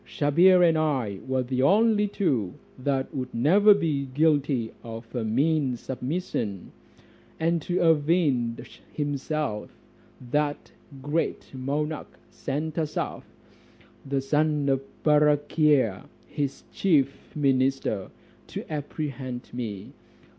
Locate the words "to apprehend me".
18.47-19.91